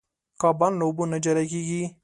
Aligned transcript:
کبان 0.41 0.73
له 0.79 0.83
اوبو 0.87 1.03
نه 1.11 1.17
جلا 1.23 1.43
کېږي. 1.51 1.83